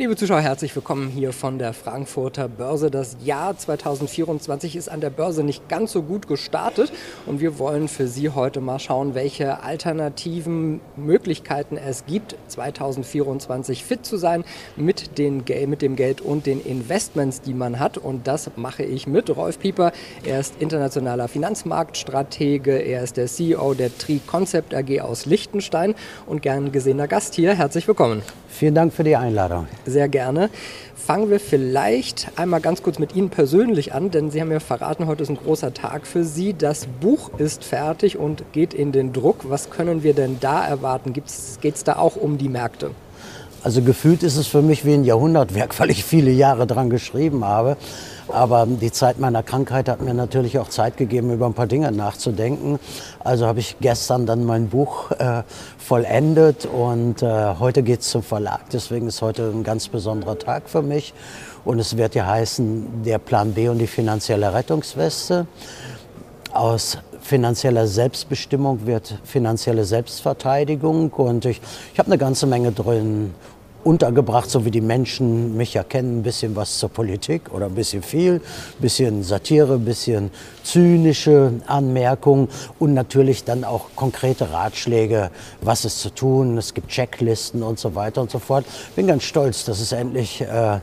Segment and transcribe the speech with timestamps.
[0.00, 2.88] Liebe Zuschauer, herzlich willkommen hier von der Frankfurter Börse.
[2.88, 6.92] Das Jahr 2024 ist an der Börse nicht ganz so gut gestartet
[7.26, 14.06] und wir wollen für Sie heute mal schauen, welche alternativen Möglichkeiten es gibt, 2024 fit
[14.06, 14.44] zu sein
[14.76, 17.98] mit, den, mit dem Geld und den Investments, die man hat.
[17.98, 19.90] Und das mache ich mit Rolf Pieper.
[20.22, 25.96] Er ist internationaler Finanzmarktstratege, er ist der CEO der Tri Concept AG aus Liechtenstein
[26.26, 27.56] und gern gesehener Gast hier.
[27.56, 28.22] Herzlich willkommen.
[28.48, 29.66] Vielen Dank für die Einladung.
[29.88, 30.50] Sehr gerne.
[30.94, 35.06] Fangen wir vielleicht einmal ganz kurz mit Ihnen persönlich an, denn Sie haben mir verraten,
[35.06, 36.52] heute ist ein großer Tag für Sie.
[36.52, 39.48] Das Buch ist fertig und geht in den Druck.
[39.48, 41.14] Was können wir denn da erwarten?
[41.14, 41.24] Geht
[41.74, 42.90] es da auch um die Märkte?
[43.62, 47.44] Also gefühlt ist es für mich wie ein Jahrhundertwerk, weil ich viele Jahre dran geschrieben
[47.44, 47.76] habe.
[48.28, 51.90] Aber die Zeit meiner Krankheit hat mir natürlich auch Zeit gegeben, über ein paar Dinge
[51.92, 52.78] nachzudenken.
[53.20, 55.42] Also habe ich gestern dann mein Buch äh,
[55.78, 58.68] vollendet und äh, heute geht es zum Verlag.
[58.72, 61.14] Deswegen ist heute ein ganz besonderer Tag für mich.
[61.64, 65.46] Und es wird ja heißen, der Plan B und die finanzielle Rettungsweste.
[66.52, 71.10] Aus finanzieller Selbstbestimmung wird finanzielle Selbstverteidigung.
[71.10, 71.60] Und ich,
[71.92, 73.34] ich habe eine ganze Menge drin
[73.84, 77.74] untergebracht, so wie die Menschen mich ja kennen, ein bisschen was zur Politik oder ein
[77.74, 80.30] bisschen viel, ein bisschen Satire, ein bisschen
[80.64, 86.58] zynische Anmerkungen und natürlich dann auch konkrete Ratschläge, was ist zu tun.
[86.58, 88.66] Es gibt Checklisten und so weiter und so fort.
[88.96, 90.80] Bin ganz stolz, dass es endlich äh,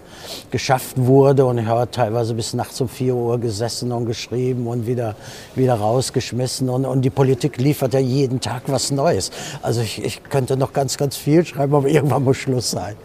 [0.49, 4.87] geschafft wurde und ich habe teilweise bis nachts um 4 Uhr gesessen und geschrieben und
[4.87, 5.15] wieder,
[5.53, 9.31] wieder rausgeschmissen und, und die Politik liefert ja jeden Tag was Neues.
[9.61, 12.95] Also ich, ich könnte noch ganz, ganz viel schreiben, aber irgendwann muss Schluss sein sein.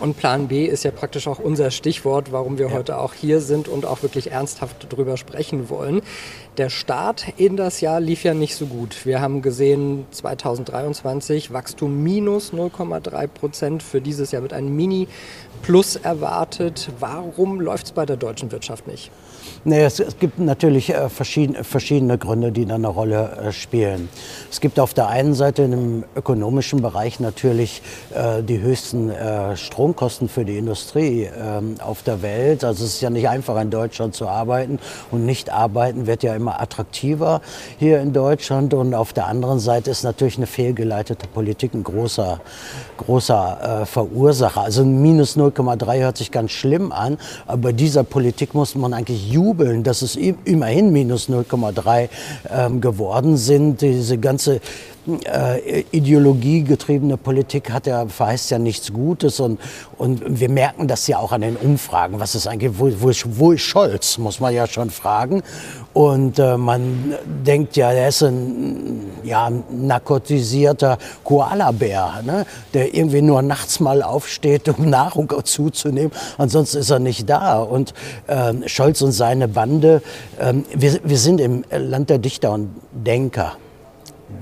[0.00, 2.72] Und Plan B ist ja praktisch auch unser Stichwort, warum wir ja.
[2.72, 6.02] heute auch hier sind und auch wirklich ernsthaft darüber sprechen wollen.
[6.56, 9.04] Der Start in das Jahr lief ja nicht so gut.
[9.06, 13.82] Wir haben gesehen, 2023 Wachstum minus 0,3 Prozent.
[13.82, 16.90] Für dieses Jahr wird ein Mini-Plus erwartet.
[17.00, 19.10] Warum läuft es bei der deutschen Wirtschaft nicht?
[19.68, 24.08] Nee, es, es gibt natürlich äh, verschiedene, verschiedene Gründe, die da eine Rolle äh, spielen.
[24.50, 27.82] Es gibt auf der einen Seite im ökonomischen Bereich natürlich
[28.14, 32.64] äh, die höchsten äh, Stromkosten für die Industrie ähm, auf der Welt.
[32.64, 34.78] Also es ist ja nicht einfach in Deutschland zu arbeiten
[35.10, 37.42] und nicht arbeiten wird ja immer attraktiver
[37.78, 38.72] hier in Deutschland.
[38.72, 42.40] Und auf der anderen Seite ist natürlich eine fehlgeleitete Politik ein großer,
[42.96, 44.62] großer äh, Verursacher.
[44.62, 49.30] Also minus 0,3 hört sich ganz schlimm an, aber bei dieser Politik muss man eigentlich
[49.30, 52.08] jubeln jubeln, dass es immerhin minus 0,3
[52.50, 53.80] ähm, geworden sind.
[53.80, 54.60] Diese ganze
[55.24, 59.58] äh, ideologiegetriebene Politik hat ja, verheißt ja nichts Gutes und,
[59.96, 62.20] und wir merken das ja auch an den Umfragen.
[62.20, 65.42] Was ist eigentlich, wo, wo, wo ist Scholz, muss man ja schon fragen.
[65.94, 72.46] Und äh, man denkt ja, er ist ein ja, narkotisierter Koalabär, ne?
[72.74, 76.12] der irgendwie nur nachts mal aufsteht, um Nahrung zuzunehmen.
[76.36, 77.58] Ansonsten ist er nicht da.
[77.58, 77.94] Und
[78.26, 80.02] äh, Scholz und seine Bande,
[80.38, 83.56] äh, wir, wir sind im Land der Dichter und Denker.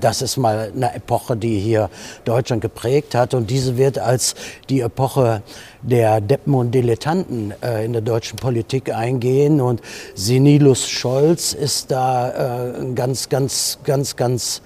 [0.01, 1.89] Das ist mal eine Epoche, die hier
[2.25, 3.33] Deutschland geprägt hat.
[3.33, 4.35] Und diese wird als
[4.69, 5.41] die Epoche
[5.81, 9.61] der Deppen und Dilettanten äh, in der deutschen Politik eingehen.
[9.61, 9.81] Und
[10.15, 12.29] Senilus Scholz ist da
[12.75, 14.61] äh, ein ganz, ganz, ganz, ganz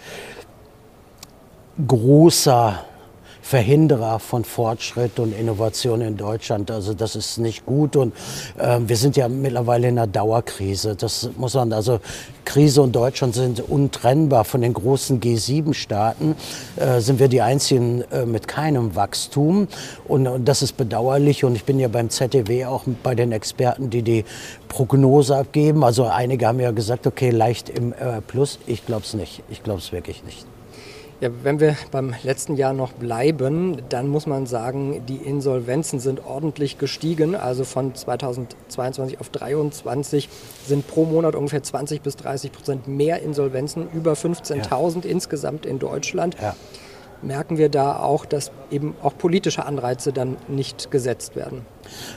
[1.88, 2.86] großer
[3.42, 6.72] Verhinderer von Fortschritt und Innovation in Deutschland.
[6.72, 8.14] Also das ist nicht gut und
[8.58, 10.96] äh, wir sind ja mittlerweile in einer Dauerkrise.
[10.96, 12.00] Das muss man also
[12.46, 16.36] Krise und Deutschland sind untrennbar von den großen G7-Staaten.
[16.76, 19.68] Äh, sind wir die einzigen äh, mit keinem Wachstum
[20.08, 21.44] und, und das ist bedauerlich.
[21.44, 24.26] Und ich bin ja beim ZDW auch bei den Experten, die die
[24.68, 25.84] Prognose abgeben.
[25.84, 28.60] Also einige haben ja gesagt, okay, leicht im äh, Plus.
[28.68, 29.44] Ich glaube es nicht.
[29.50, 30.46] Ich glaube es wirklich nicht.
[31.22, 36.26] Ja, wenn wir beim letzten Jahr noch bleiben, dann muss man sagen, die Insolvenzen sind
[36.26, 37.36] ordentlich gestiegen.
[37.36, 40.30] Also von 2022 auf 2023
[40.66, 45.12] sind pro Monat ungefähr 20 bis 30 Prozent mehr Insolvenzen, über 15.000 ja.
[45.12, 46.36] insgesamt in Deutschland.
[46.42, 46.56] Ja.
[47.22, 51.68] Merken wir da auch, dass eben auch politische Anreize dann nicht gesetzt werden?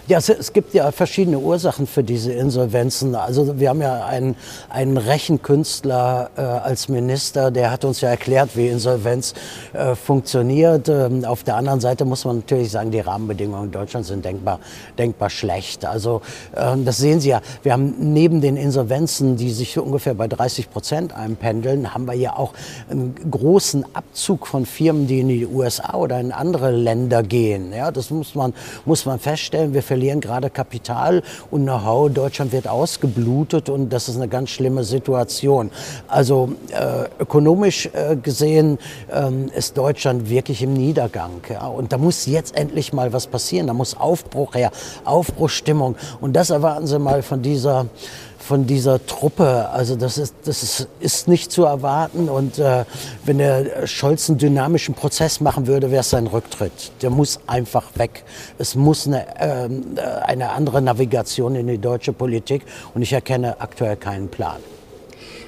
[0.06, 3.14] Ja, es, es, gibt ja verschiedene Ursachen für diese Insolvenzen.
[3.14, 4.36] Also wir haben ja einen,
[4.68, 9.34] einen Rechenkünstler äh, als Minister, der hat uns ja erklärt, wie Insolvenz
[9.72, 10.88] äh, funktioniert.
[10.88, 14.60] Ähm, auf der anderen Seite muss man natürlich sagen, die Rahmenbedingungen in Deutschland sind denkbar,
[14.98, 15.84] denkbar schlecht.
[15.86, 16.20] Also
[16.54, 17.40] äh, das sehen Sie ja.
[17.62, 22.36] Wir haben neben den Insolvenzen, die sich ungefähr bei 30 Prozent einpendeln, haben wir ja
[22.36, 22.52] auch
[22.90, 27.72] einen großen Abzug von Firmen, die in die USA oder in andere Länder gehen.
[27.72, 28.52] Ja, das muss man,
[28.84, 32.12] muss man feststellen, wir verlieren gerade Kapital und Know-how.
[32.12, 35.70] Deutschland wird ausgeblutet und das ist eine ganz schlimme Situation.
[36.08, 38.78] Also äh, ökonomisch äh, gesehen
[39.12, 41.40] ähm, ist Deutschland wirklich im Niedergang.
[41.48, 41.66] Ja?
[41.68, 43.68] Und da muss jetzt endlich mal was passieren.
[43.68, 44.70] Da muss Aufbruch her,
[45.04, 45.96] Aufbruchstimmung.
[46.20, 47.86] Und das erwarten Sie mal von dieser
[48.46, 49.70] von dieser Truppe.
[49.70, 52.28] Also das ist, das ist, nicht zu erwarten.
[52.28, 52.84] Und äh,
[53.24, 56.92] wenn der Scholz einen dynamischen Prozess machen würde, wäre es sein Rücktritt.
[57.00, 58.24] Der muss einfach weg.
[58.58, 59.68] Es muss eine, äh,
[60.24, 62.62] eine andere Navigation in die deutsche Politik.
[62.94, 64.58] Und ich erkenne aktuell keinen Plan.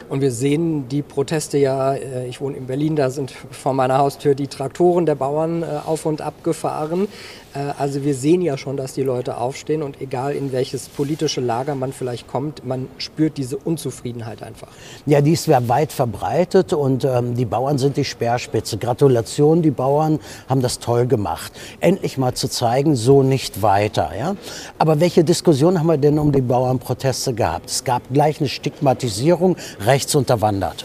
[0.08, 3.98] Und wir sehen die Proteste ja, äh, ich wohne in Berlin, da sind vor meiner
[3.98, 7.08] Haustür die Traktoren der Bauern äh, auf und ab gefahren.
[7.56, 11.40] Äh, also wir sehen ja schon, dass die Leute aufstehen und egal in welches politische
[11.40, 14.68] Lager man vielleicht kommt, man spürt diese Unzufriedenheit einfach.
[15.06, 18.78] Ja, die ist weit verbreitet und ähm, die Bauern sind die Speerspitze.
[18.78, 20.18] Gratulation, die Bauern
[20.48, 21.52] haben das toll gemacht.
[21.80, 24.10] Endlich mal zu zeigen, so nicht weiter.
[24.18, 24.36] Ja?
[24.78, 27.70] Aber welche Diskussion haben wir denn um die Bauernproteste gehabt?
[27.70, 30.84] Es gab gleich eine Stigmatisierung, rechts unterwandert.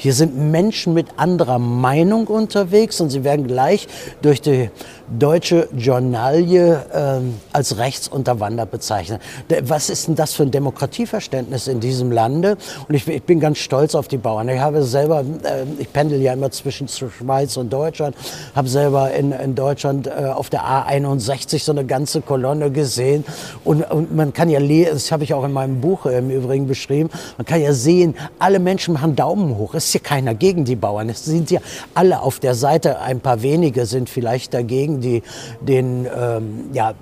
[0.00, 3.86] Hier sind Menschen mit anderer Meinung unterwegs und sie werden gleich
[4.22, 4.70] durch die
[5.18, 9.20] deutsche Journalie ähm, als rechtsunterwandert bezeichnet.
[9.62, 12.56] Was ist denn das für ein Demokratieverständnis in diesem Lande?
[12.88, 14.48] Und ich, ich bin ganz stolz auf die Bauern.
[14.48, 18.14] Ich habe selber, äh, ich pendel ja immer zwischen Schweiz und Deutschland,
[18.54, 23.24] habe selber in, in Deutschland äh, auf der A61 so eine ganze Kolonne gesehen.
[23.64, 26.66] Und, und man kann ja lesen, das habe ich auch in meinem Buch im Übrigen
[26.66, 29.74] beschrieben, man kann ja sehen, alle Menschen machen Daumen hoch.
[29.74, 31.08] Es ist hier keiner gegen die Bauern.
[31.08, 31.60] Es sind ja
[31.94, 35.22] alle auf der Seite, ein paar wenige sind vielleicht dagegen die
[35.60, 36.94] den ähm, ja,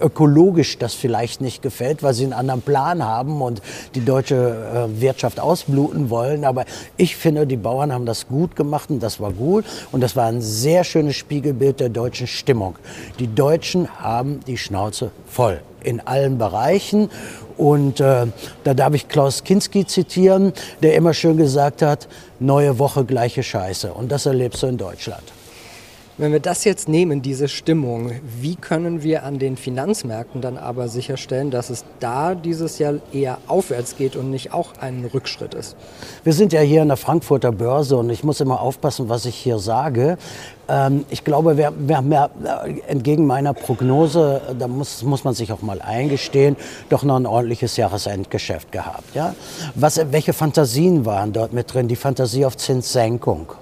[0.00, 3.62] ökologisch das vielleicht nicht gefällt, weil sie einen anderen Plan haben und
[3.94, 6.44] die deutsche äh, Wirtschaft ausbluten wollen.
[6.44, 6.64] Aber
[6.96, 10.26] ich finde, die Bauern haben das gut gemacht und das war gut und das war
[10.26, 12.76] ein sehr schönes Spiegelbild der deutschen Stimmung.
[13.18, 17.10] Die Deutschen haben die Schnauze voll in allen Bereichen.
[17.56, 18.26] Und äh,
[18.64, 20.52] da darf ich Klaus Kinski zitieren,
[20.82, 22.08] der immer schön gesagt hat,
[22.38, 23.92] neue Woche, gleiche Scheiße.
[23.92, 25.22] Und das erlebst du in Deutschland.
[26.18, 28.10] Wenn wir das jetzt nehmen, diese Stimmung,
[28.40, 33.36] wie können wir an den Finanzmärkten dann aber sicherstellen, dass es da dieses Jahr eher
[33.48, 35.76] aufwärts geht und nicht auch ein Rückschritt ist?
[36.24, 39.34] Wir sind ja hier in der Frankfurter Börse und ich muss immer aufpassen, was ich
[39.34, 40.16] hier sage.
[40.70, 42.30] Ähm, ich glaube, wir, wir haben ja
[42.64, 46.56] äh, entgegen meiner Prognose, da muss, muss man sich auch mal eingestehen,
[46.88, 49.14] doch noch ein ordentliches Jahresendgeschäft gehabt.
[49.14, 49.34] Ja?
[49.74, 51.88] Was, welche Fantasien waren dort mit drin?
[51.88, 53.52] Die Fantasie auf Zinssenkung.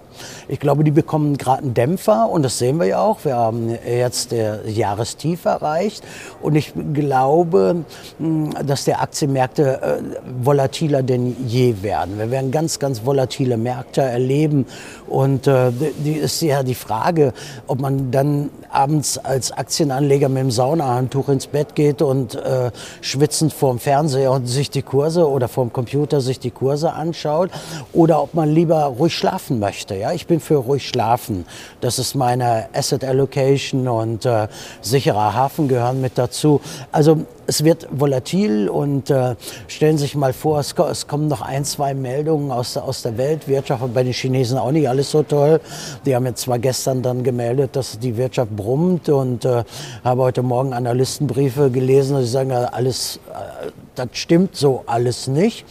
[0.48, 3.24] Ich glaube, die bekommen gerade einen Dämpfer und das sehen wir ja auch.
[3.24, 6.04] Wir haben jetzt der Jahrestief erreicht
[6.42, 7.84] und ich glaube,
[8.18, 10.02] hm, dass die Aktienmärkte äh,
[10.44, 12.18] volatiler denn je werden.
[12.18, 14.66] Wir werden ganz, ganz volatile Märkte erleben
[15.06, 17.32] und äh, die ist ja die Frage,
[17.66, 22.70] ob man dann abends als Aktienanleger mit dem Saunahandtuch ins Bett geht und äh,
[23.00, 27.50] schwitzend vorm Fernseher und sich die Kurse oder vorm Computer sich die Kurse anschaut
[27.92, 29.94] oder ob man lieber ruhig schlafen möchte.
[29.94, 31.44] Ja, ich bin für ruhig schlafen.
[31.80, 34.48] Das ist meine Asset Allocation und äh,
[34.80, 36.60] sicherer Hafen gehören mit dazu.
[36.92, 39.36] Also es wird volatil und äh,
[39.68, 43.16] stellen Sie sich mal vor, es, es, kommen noch ein, zwei Meldungen aus, aus der
[43.16, 45.60] Weltwirtschaft und bei den Chinesen auch nicht alles so toll.
[46.06, 49.64] Die haben jetzt zwar gestern dann gemeldet, dass die Wirtschaft brummt und äh,
[50.02, 55.64] habe heute Morgen Analystenbriefe gelesen, die sagen, alles, äh, das stimmt so alles nicht.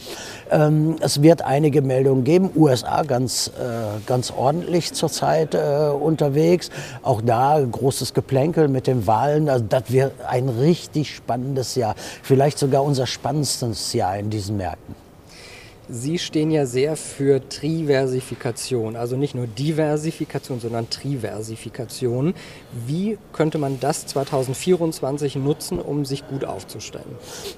[0.50, 2.50] Ähm, es wird einige Meldungen geben.
[2.54, 6.70] USA ganz, äh, ganz ordentlich zurzeit äh, unterwegs.
[7.02, 9.48] Auch da großes Geplänkel mit den Wahlen.
[9.48, 11.94] Also das wird ein richtig spannendes Jahr.
[12.22, 15.03] Vielleicht sogar unser spannendstes Jahr in diesen Märkten.
[15.88, 22.34] Sie stehen ja sehr für Triversifikation, also nicht nur Diversifikation, sondern Triversifikation.
[22.86, 27.04] Wie könnte man das 2024 nutzen, um sich gut aufzustellen?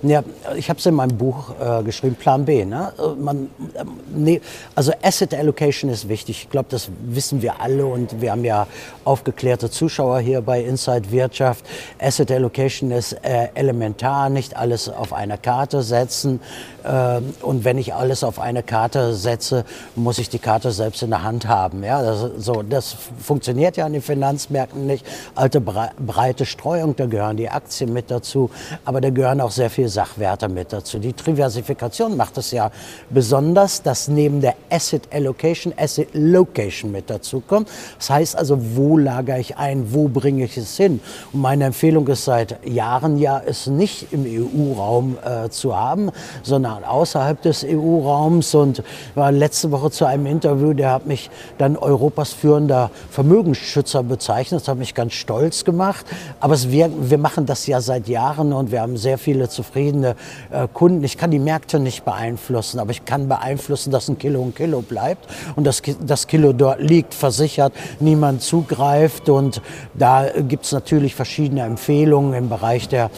[0.02, 0.24] Ja,
[0.56, 2.64] ich habe es in meinem Buch äh, geschrieben, Plan B.
[2.64, 2.92] Ne?
[3.16, 4.40] Man, äh, nee,
[4.74, 6.42] also Asset Allocation ist wichtig.
[6.42, 8.66] Ich glaube, das wissen wir alle und wir haben ja
[9.04, 11.64] aufgeklärte Zuschauer hier bei Inside Wirtschaft.
[12.00, 16.40] Asset Allocation ist äh, elementar, nicht alles auf eine Karte setzen.
[16.84, 21.10] Ähm, und wenn ich alles auf eine Karte setze, muss ich die Karte selbst in
[21.10, 21.82] der Hand haben.
[21.84, 25.04] Ja, das, so, das funktioniert ja an den Finanzmärkten nicht.
[25.34, 28.50] Alte breite Streuung, da gehören die Aktien mit dazu,
[28.84, 30.98] aber da gehören auch sehr viele Sachwerte mit dazu.
[30.98, 32.70] Die Diversifikation macht es ja
[33.10, 37.68] besonders, dass neben der Asset Allocation Asset Location mit dazu kommt.
[37.98, 41.00] Das heißt also, wo lagere ich ein, wo bringe ich es hin?
[41.32, 46.10] Und meine Empfehlung ist seit Jahren ja, es nicht im EU-Raum äh, zu haben,
[46.42, 48.82] sondern außerhalb des EU-Raums Depot-Raums und
[49.14, 54.62] war letzte Woche zu einem Interview, der hat mich dann Europas führender Vermögensschützer bezeichnet.
[54.62, 56.06] Das hat mich ganz stolz gemacht.
[56.40, 60.14] Aber es, wir, wir machen das ja seit Jahren und wir haben sehr viele zufriedene
[60.50, 61.02] äh, Kunden.
[61.04, 64.82] Ich kann die Märkte nicht beeinflussen, aber ich kann beeinflussen, dass ein Kilo ein Kilo
[64.82, 69.60] bleibt und das, das Kilo dort liegt versichert, niemand zugreift und
[69.94, 73.10] da gibt es natürlich verschiedene Empfehlungen im Bereich der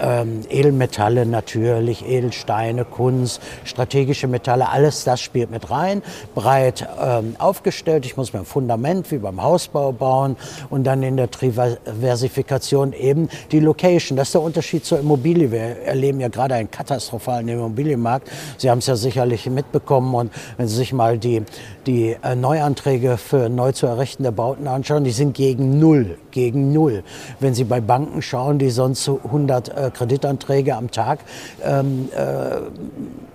[0.00, 6.02] ähm, Edelmetalle natürlich, Edelsteine, Kunst, strategische Metalle, alles das spielt mit rein.
[6.34, 8.06] Breit ähm, aufgestellt.
[8.06, 10.36] Ich muss mir ein Fundament wie beim Hausbau bauen
[10.70, 14.16] und dann in der Diversifikation eben die Location.
[14.16, 15.50] Das ist der Unterschied zur Immobilie.
[15.50, 18.30] Wir erleben ja gerade einen katastrophalen Immobilienmarkt.
[18.58, 21.42] Sie haben es ja sicherlich mitbekommen und wenn Sie sich mal die,
[21.86, 27.02] die äh, Neuanträge für neu zu errichtende Bauten anschauen, die sind gegen Null, gegen Null.
[27.40, 31.20] Wenn Sie bei Banken schauen, die sonst 100 äh, Kreditanträge am Tag
[31.62, 32.56] ähm, äh,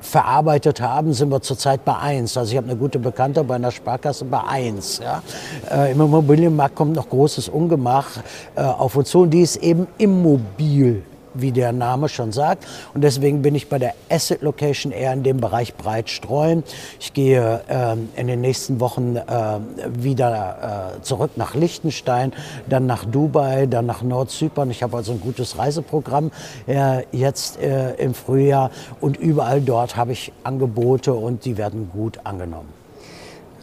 [0.01, 2.37] verarbeitet haben, sind wir zurzeit bei 1.
[2.37, 5.01] Also ich habe eine gute Bekannte bei einer Sparkasse bei 1.
[5.03, 5.21] Ja.
[5.69, 8.07] Äh, Im Immobilienmarkt kommt noch großes Ungemach
[8.55, 11.03] äh, auf uns zu und die ist eben immobil
[11.33, 12.65] wie der Name schon sagt.
[12.93, 16.63] Und deswegen bin ich bei der Asset Location eher in dem Bereich breit streuen.
[17.00, 22.33] Ich gehe ähm, in den nächsten Wochen äh, wieder äh, zurück nach Liechtenstein,
[22.67, 24.71] dann nach Dubai, dann nach Nordzypern.
[24.71, 26.31] Ich habe also ein gutes Reiseprogramm
[26.67, 28.71] äh, jetzt äh, im Frühjahr
[29.01, 32.78] und überall dort habe ich Angebote und die werden gut angenommen.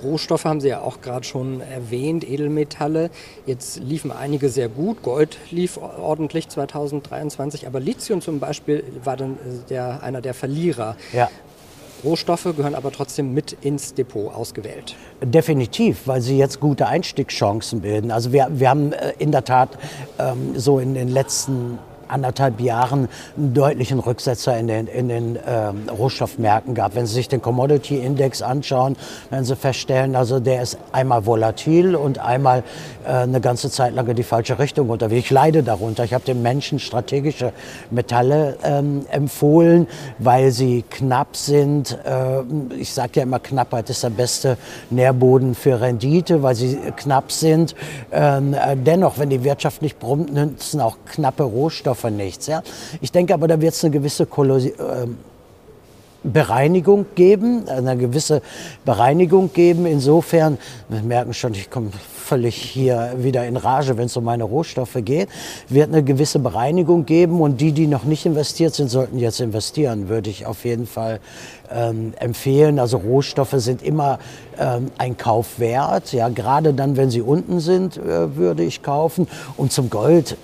[0.06, 3.10] Rohstoffe haben Sie ja auch gerade schon erwähnt, Edelmetalle.
[3.44, 5.02] Jetzt liefen einige sehr gut.
[5.02, 10.96] Gold lief ordentlich 2023, aber Lithium zum Beispiel war dann äh, der, einer der Verlierer.
[11.12, 11.28] Ja.
[12.04, 14.94] Rohstoffe gehören aber trotzdem mit ins Depot ausgewählt.
[15.22, 18.10] Definitiv, weil sie jetzt gute Einstiegschancen bilden.
[18.10, 19.70] Also wir, wir haben äh, in der Tat
[20.18, 25.88] ähm, so in den letzten anderthalb Jahren einen deutlichen Rücksetzer in den, in den ähm,
[25.88, 26.94] Rohstoffmärkten gab.
[26.94, 28.96] Wenn Sie sich den Commodity Index anschauen,
[29.30, 32.62] werden Sie feststellen, also der ist einmal volatil und einmal
[33.04, 35.26] äh, eine ganze Zeit lang in die falsche Richtung unterwegs.
[35.26, 36.04] Ich leide darunter.
[36.04, 37.52] Ich habe den Menschen strategische
[37.90, 39.86] Metalle ähm, empfohlen,
[40.18, 41.98] weil sie knapp sind.
[42.04, 42.42] Äh,
[42.78, 44.56] ich sage ja immer, Knappheit ist der beste
[44.90, 47.74] Nährboden für Rendite, weil sie knapp sind.
[48.12, 52.46] Ähm, äh, dennoch, wenn die Wirtschaft nicht brummt, nützen auch knappe Rohstoffe Rohstoffe nichts.
[52.46, 52.62] Ja?
[53.00, 55.06] Ich denke aber, da wird es eine gewisse Kolosi äh,
[56.22, 58.42] Bereinigung geben, eine gewisse
[58.84, 59.86] Bereinigung geben.
[59.86, 61.90] Insofern, wir merken schon, ich komme
[62.26, 65.28] völlig hier wieder in Rage, wenn es um meine Rohstoffe geht,
[65.68, 70.08] wird eine gewisse Bereinigung geben und die, die noch nicht investiert sind, sollten jetzt investieren,
[70.08, 71.20] würde ich auf jeden Fall
[71.70, 72.80] ähm, empfehlen.
[72.80, 74.18] Also Rohstoffe sind immer
[74.58, 79.28] ähm, ein Kauf wert, ja, gerade dann, wenn sie unten sind, äh, würde ich kaufen.
[79.56, 80.36] Und zum Gold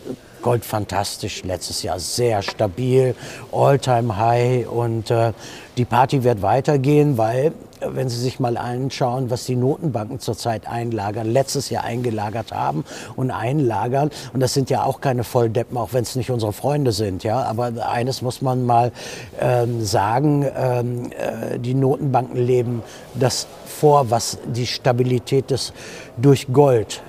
[0.43, 3.15] Gold fantastisch, letztes Jahr sehr stabil,
[3.53, 5.33] All-Time High und äh,
[5.77, 11.27] die Party wird weitergehen, weil wenn Sie sich mal anschauen, was die Notenbanken zurzeit einlagern,
[11.27, 12.85] letztes Jahr eingelagert haben
[13.17, 14.11] und einlagern.
[14.33, 17.25] Und das sind ja auch keine Volldeppen, auch wenn es nicht unsere Freunde sind.
[17.25, 17.43] Ja?
[17.43, 18.93] Aber eines muss man mal
[19.41, 22.83] ähm, sagen, ähm, äh, die Notenbanken leben
[23.15, 25.73] das vor, was die Stabilität des
[26.17, 27.03] durch Gold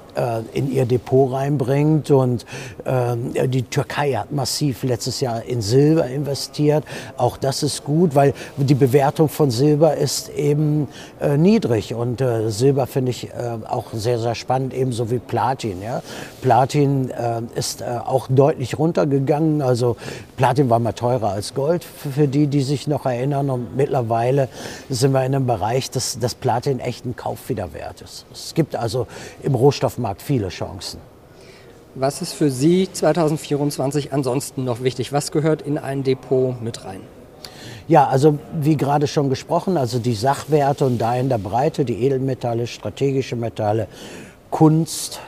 [0.53, 2.11] in ihr Depot reinbringt.
[2.11, 2.45] Und
[2.85, 6.83] äh, die Türkei hat massiv letztes Jahr in Silber investiert.
[7.17, 10.87] Auch das ist gut, weil die Bewertung von Silber ist eben
[11.19, 11.93] äh, niedrig.
[11.93, 15.81] Und äh, Silber finde ich äh, auch sehr, sehr spannend, ebenso wie Platin.
[15.81, 16.01] Ja?
[16.41, 19.61] Platin äh, ist auch deutlich runtergegangen.
[19.61, 19.97] Also
[20.37, 23.49] Platin war mal teurer als Gold, für die, die sich noch erinnern.
[23.49, 24.49] Und mittlerweile
[24.89, 28.25] sind wir in einem Bereich, dass das Platin echt ein Kauf wieder wert ist.
[28.31, 29.07] Es gibt also
[29.41, 30.99] im Rohstoffmarkt Arbeitsmarkt viele Chancen.
[31.95, 35.13] Was ist für Sie 2024 ansonsten noch wichtig?
[35.13, 37.01] Was gehört in ein Depot mit rein?
[37.87, 42.03] Ja, also wie gerade schon gesprochen, also die Sachwerte und da in der Breite, die
[42.03, 43.87] Edelmetalle, strategische Metalle,
[44.49, 45.21] Kunst,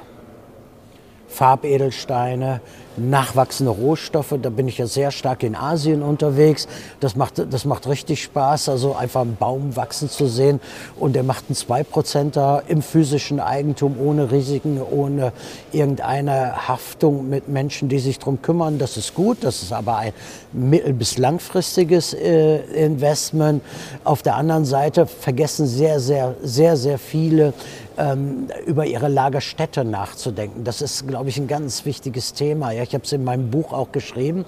[1.27, 2.61] Farbedelsteine,
[2.97, 4.35] nachwachsende Rohstoffe.
[4.41, 6.67] Da bin ich ja sehr stark in Asien unterwegs.
[6.99, 10.59] Das macht, das macht richtig Spaß, also einfach einen Baum wachsen zu sehen.
[10.99, 15.33] Und der macht einen 2%er im physischen Eigentum, ohne Risiken, ohne
[15.71, 18.77] irgendeine Haftung mit Menschen, die sich darum kümmern.
[18.77, 19.37] Das ist gut.
[19.41, 20.13] Das ist aber ein
[20.53, 23.61] mittel- bis langfristiges äh, Investment.
[24.03, 27.53] Auf der anderen Seite vergessen sehr, sehr, sehr, sehr viele,
[27.97, 30.63] ähm, über ihre Lagerstätte nachzudenken.
[30.63, 32.71] Das ist, glaube ich, ein ganz wichtiges Thema.
[32.71, 34.45] Ja, ich habe es in meinem Buch auch geschrieben.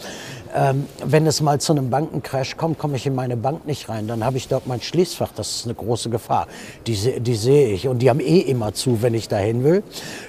[0.57, 4.07] Ähm, wenn es mal zu einem Bankencrash kommt, komme ich in meine Bank nicht rein.
[4.07, 5.31] Dann habe ich dort mein Schließfach.
[5.35, 6.47] Das ist eine große Gefahr.
[6.87, 7.87] Die, die sehe ich.
[7.87, 9.83] Und die haben eh immer zu, wenn ich dahin will.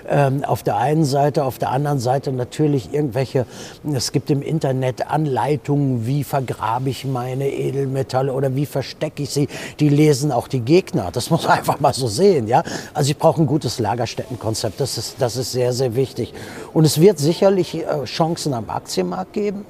[0.07, 3.47] Ähm, auf der einen Seite, auf der anderen Seite natürlich irgendwelche,
[3.91, 9.49] es gibt im Internet Anleitungen, wie vergrabe ich meine Edelmetalle oder wie verstecke ich sie.
[9.81, 11.09] Die lesen auch die Gegner.
[11.11, 12.49] Das muss man einfach mal so sehen.
[12.49, 12.65] Ja?
[12.93, 14.79] Also ich brauche ein gutes Lagerstättenkonzept.
[14.79, 16.35] Das ist, das ist sehr, sehr wichtig.
[16.75, 19.65] Und es wird sicherlich äh, Chancen am Aktienmarkt geben.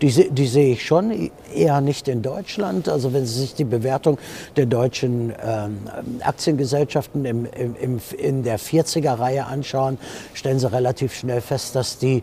[0.00, 2.88] Die, die sehe ich schon, eher nicht in Deutschland.
[2.88, 4.18] Also wenn Sie sich die Bewertung
[4.56, 5.78] der deutschen ähm,
[6.20, 9.98] Aktiengesellschaften im, im, in der 40er-Reihe anschauen,
[10.34, 12.22] stellen Sie relativ schnell fest, dass die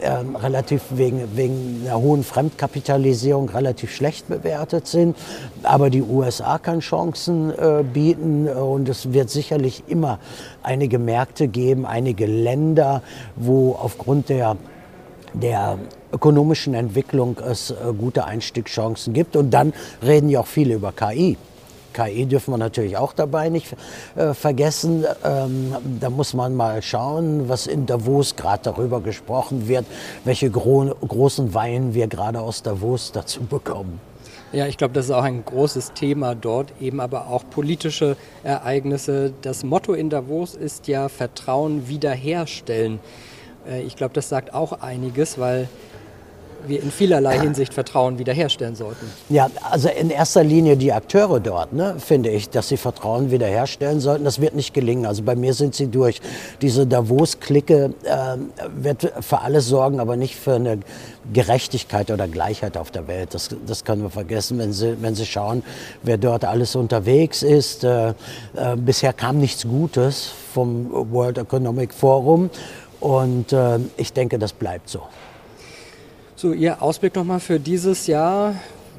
[0.00, 5.16] ähm, relativ wegen, wegen einer hohen Fremdkapitalisierung relativ schlecht bewertet sind.
[5.62, 10.18] Aber die USA kann Chancen äh, bieten und es wird sicherlich immer
[10.62, 13.02] einige Märkte geben, einige Länder,
[13.36, 14.56] wo aufgrund der
[15.34, 15.78] der
[16.12, 19.36] ökonomischen Entwicklung es äh, gute Einstiegschancen gibt.
[19.36, 19.72] Und dann
[20.02, 21.36] reden ja auch viele über KI.
[21.92, 23.74] KI dürfen wir natürlich auch dabei nicht
[24.14, 25.04] äh, vergessen.
[25.24, 29.86] Ähm, da muss man mal schauen, was in Davos gerade darüber gesprochen wird,
[30.24, 34.00] welche gro großen Weinen wir gerade aus Davos dazu bekommen.
[34.52, 39.32] Ja, ich glaube, das ist auch ein großes Thema dort, eben aber auch politische Ereignisse.
[39.42, 42.98] Das Motto in Davos ist ja Vertrauen wiederherstellen.
[43.68, 45.68] Äh, ich glaube, das sagt auch einiges, weil
[46.66, 49.10] wir in vielerlei Hinsicht Vertrauen wiederherstellen sollten.
[49.28, 54.00] Ja, also in erster Linie die Akteure dort, ne, finde ich, dass sie Vertrauen wiederherstellen
[54.00, 54.24] sollten.
[54.24, 55.06] Das wird nicht gelingen.
[55.06, 56.20] Also bei mir sind sie durch.
[56.60, 58.36] Diese Davos-Clique äh,
[58.76, 60.80] wird für alles sorgen, aber nicht für eine
[61.32, 63.34] Gerechtigkeit oder Gleichheit auf der Welt.
[63.34, 65.62] Das, das können wir vergessen, wenn Sie, wenn sie schauen,
[66.02, 67.84] wer dort alles unterwegs ist.
[67.84, 68.14] Äh, äh,
[68.76, 72.50] bisher kam nichts Gutes vom World Economic Forum.
[73.00, 75.02] Und äh, ich denke, das bleibt so.
[76.36, 78.54] So, Ihr Ausblick nochmal für dieses Jahr.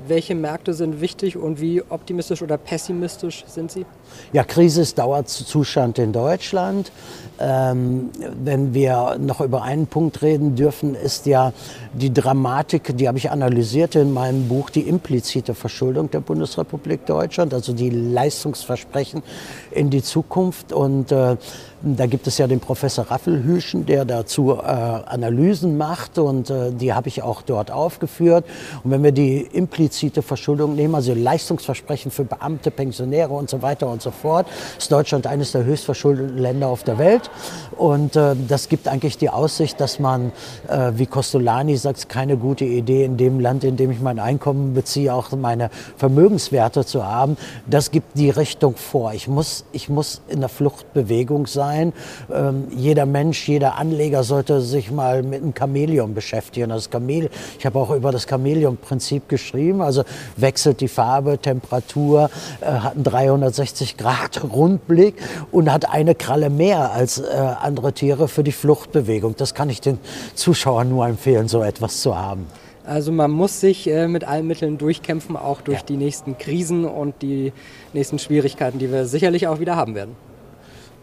[0.07, 3.85] Welche Märkte sind wichtig und wie optimistisch oder pessimistisch sind Sie?
[4.33, 6.91] Ja, Krise ist Dauerzustand in Deutschland.
[7.39, 8.09] Ähm,
[8.43, 11.53] wenn wir noch über einen Punkt reden dürfen, ist ja
[11.93, 17.53] die Dramatik, die habe ich analysiert in meinem Buch, die implizite Verschuldung der Bundesrepublik Deutschland,
[17.53, 19.23] also die Leistungsversprechen
[19.71, 20.71] in die Zukunft.
[20.71, 21.37] Und äh,
[21.83, 26.93] da gibt es ja den Professor Raffelhüschen, der dazu äh, Analysen macht und äh, die
[26.93, 28.45] habe ich auch dort aufgeführt.
[28.83, 29.90] Und wenn wir die implizite
[30.21, 35.27] Verschuldung nehmen, also Leistungsversprechen für Beamte, Pensionäre und so weiter und so fort, ist Deutschland
[35.27, 37.29] eines der höchst verschuldeten Länder auf der Welt.
[37.77, 40.31] Und äh, das gibt eigentlich die Aussicht, dass man,
[40.67, 44.73] äh, wie Costolani sagt, keine gute Idee in dem Land, in dem ich mein Einkommen
[44.73, 47.37] beziehe, auch meine Vermögenswerte zu haben.
[47.67, 49.13] Das gibt die Richtung vor.
[49.13, 51.93] Ich muss, ich muss in der Fluchtbewegung sein.
[52.33, 56.69] Ähm, jeder Mensch, jeder Anleger sollte sich mal mit einem Chamäleon beschäftigen.
[56.69, 59.80] Das Chamele ich habe auch über das Chamäleon-Prinzip geschrieben.
[59.81, 60.03] Also
[60.37, 62.29] wechselt die Farbe, Temperatur,
[62.61, 65.15] äh, hat einen 360 Grad Rundblick
[65.51, 67.25] und hat eine Kralle mehr als äh,
[67.61, 69.35] andere Tiere für die Fluchtbewegung.
[69.37, 69.99] Das kann ich den
[70.35, 72.45] Zuschauern nur empfehlen, so etwas zu haben.
[72.85, 75.85] Also man muss sich äh, mit allen Mitteln durchkämpfen, auch durch ja.
[75.87, 77.53] die nächsten Krisen und die
[77.93, 80.15] nächsten Schwierigkeiten, die wir sicherlich auch wieder haben werden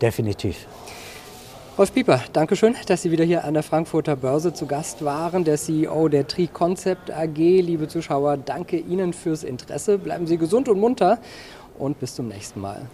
[0.00, 0.66] definitiv.
[1.78, 5.44] Rolf Pieper, danke schön, dass Sie wieder hier an der Frankfurter Börse zu Gast waren,
[5.44, 7.36] der CEO der Tri Concept AG.
[7.36, 9.96] Liebe Zuschauer, danke Ihnen fürs Interesse.
[9.96, 11.20] Bleiben Sie gesund und munter
[11.78, 12.88] und bis zum nächsten Mal.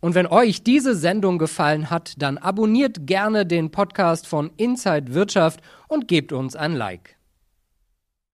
[0.00, 5.60] Und wenn euch diese Sendung gefallen hat, dann abonniert gerne den Podcast von Inside Wirtschaft
[5.88, 7.16] und gebt uns ein Like.